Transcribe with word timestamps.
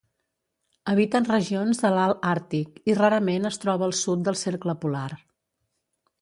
Habita 0.93 1.19
en 1.23 1.27
regions 1.31 1.81
de 1.83 1.91
l'alt 1.95 2.25
àrtic, 2.29 2.81
i 2.93 2.97
rarament 3.01 3.45
es 3.51 3.61
troba 3.67 3.87
al 3.89 3.95
sud 4.01 4.25
del 4.31 4.41
Cercle 4.45 4.77
Polar. 4.87 5.07